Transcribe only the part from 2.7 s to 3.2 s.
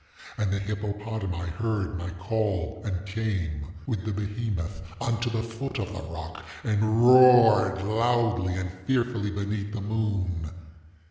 and